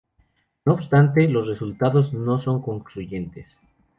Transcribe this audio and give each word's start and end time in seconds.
No 0.65 0.73
obstante, 0.73 1.29
los 1.29 1.47
resultados 1.47 2.11
no 2.11 2.39
son 2.39 2.59
concluyentes. 2.63 3.59